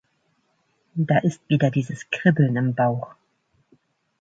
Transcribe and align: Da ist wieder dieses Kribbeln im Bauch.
Da 0.95 1.19
ist 1.19 1.47
wieder 1.47 1.69
dieses 1.69 2.09
Kribbeln 2.09 2.55
im 2.55 2.73
Bauch. 2.73 3.13